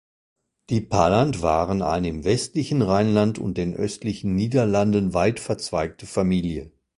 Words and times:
Die 0.71 0.81
Palant 0.81 1.43
waren 1.43 1.83
eine 1.83 2.07
im 2.09 2.23
westlichen 2.23 2.81
Rheinland 2.81 3.37
und 3.37 3.55
den 3.59 3.75
östlichen 3.75 4.33
Niederlanden 4.33 5.13
weit 5.13 5.39
verzweigte 5.39 6.07
Familie. 6.07 6.71